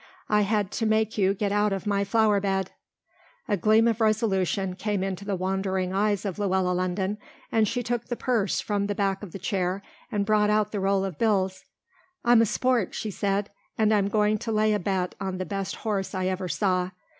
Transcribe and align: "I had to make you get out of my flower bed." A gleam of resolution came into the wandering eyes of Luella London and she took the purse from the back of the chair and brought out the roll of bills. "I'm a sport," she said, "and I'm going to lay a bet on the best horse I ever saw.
"I 0.29 0.41
had 0.41 0.71
to 0.71 0.87
make 0.87 1.15
you 1.19 1.35
get 1.35 1.51
out 1.51 1.71
of 1.71 1.85
my 1.85 2.03
flower 2.03 2.39
bed." 2.39 2.71
A 3.47 3.55
gleam 3.55 3.87
of 3.87 4.01
resolution 4.01 4.73
came 4.75 5.03
into 5.03 5.25
the 5.25 5.35
wandering 5.35 5.93
eyes 5.93 6.25
of 6.25 6.39
Luella 6.39 6.71
London 6.71 7.19
and 7.51 7.67
she 7.67 7.83
took 7.83 8.05
the 8.05 8.15
purse 8.15 8.59
from 8.61 8.87
the 8.87 8.95
back 8.95 9.21
of 9.21 9.31
the 9.31 9.37
chair 9.37 9.83
and 10.11 10.25
brought 10.25 10.49
out 10.49 10.71
the 10.71 10.79
roll 10.79 11.05
of 11.05 11.19
bills. 11.19 11.65
"I'm 12.25 12.41
a 12.41 12.47
sport," 12.47 12.95
she 12.95 13.11
said, 13.11 13.51
"and 13.77 13.93
I'm 13.93 14.07
going 14.07 14.39
to 14.39 14.51
lay 14.51 14.73
a 14.73 14.79
bet 14.79 15.13
on 15.21 15.37
the 15.37 15.45
best 15.45 15.75
horse 15.75 16.15
I 16.15 16.25
ever 16.25 16.47
saw. 16.47 16.89